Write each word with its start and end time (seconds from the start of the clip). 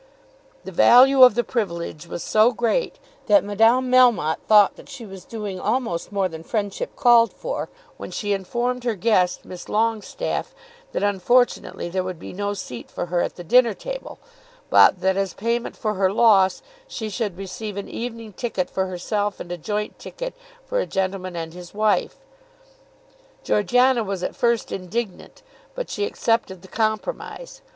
The 0.63 0.71
value 0.71 1.21
of 1.21 1.35
the 1.35 1.43
privilege 1.43 2.07
was 2.07 2.23
so 2.23 2.53
great 2.53 2.97
that 3.27 3.43
Madame 3.43 3.91
Melmotte 3.91 4.39
thought 4.47 4.75
that 4.75 4.89
she 4.89 5.05
was 5.05 5.25
doing 5.25 5.59
almost 5.59 6.11
more 6.11 6.27
than 6.27 6.41
friendship 6.41 6.95
called 6.95 7.31
for 7.31 7.69
when 7.97 8.09
she 8.09 8.33
informed 8.33 8.83
her 8.83 8.95
guest, 8.95 9.45
Miss 9.45 9.65
Longestaffe, 9.65 10.55
that 10.93 11.03
unfortunately 11.03 11.87
there 11.87 12.01
would 12.03 12.17
be 12.17 12.33
no 12.33 12.55
seat 12.55 12.89
for 12.89 13.05
her 13.13 13.21
at 13.21 13.35
the 13.35 13.43
dinner 13.43 13.75
table; 13.75 14.17
but 14.71 15.01
that, 15.01 15.17
as 15.17 15.35
payment 15.35 15.75
for 15.77 15.93
her 15.93 16.11
loss, 16.11 16.63
she 16.87 17.07
should 17.07 17.37
receive 17.37 17.77
an 17.77 17.87
evening 17.87 18.33
ticket 18.33 18.71
for 18.71 18.87
herself 18.87 19.39
and 19.39 19.51
a 19.51 19.55
joint 19.57 19.99
ticket 19.99 20.33
for 20.65 20.79
a 20.79 20.87
gentleman 20.87 21.35
and 21.35 21.53
his 21.53 21.75
wife. 21.75 22.15
Georgiana 23.43 24.03
was 24.03 24.23
at 24.23 24.35
first 24.35 24.71
indignant, 24.71 25.43
but 25.75 25.91
she 25.91 26.05
accepted 26.05 26.63
the 26.63 26.67
compromise. 26.67 27.61